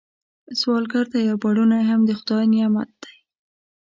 [0.59, 3.15] سوالګر ته یو پړونی هم د خدای نعمت دی